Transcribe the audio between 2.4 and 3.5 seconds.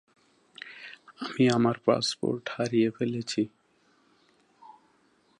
হারিয়ে ফেলেছি।